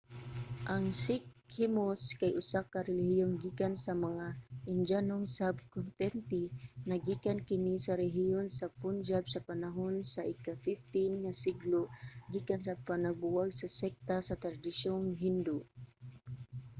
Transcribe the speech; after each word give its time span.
ang 0.73 0.85
sikhismo 1.03 1.87
kay 2.19 2.31
usa 2.41 2.59
ka 2.71 2.79
relihiyon 2.89 3.31
gikan 3.43 3.73
sa 3.85 3.93
mga 4.05 4.27
indiyanong 4.73 5.25
sub-kontinente. 5.37 6.41
naggikan 6.89 7.39
kini 7.49 7.73
sa 7.85 7.93
rehiyon 8.03 8.47
sa 8.57 8.67
punjab 8.81 9.23
sa 9.29 9.43
panahon 9.49 9.95
sa 10.13 10.21
ika-15 10.33 10.85
nga 11.23 11.33
siglo 11.43 11.81
gikan 12.33 12.59
sa 12.67 12.79
panagbuwag 12.87 13.49
sa 13.59 13.67
sekta 13.79 14.17
sa 14.27 14.39
tradisyong 14.43 15.05
hindu 15.21 15.57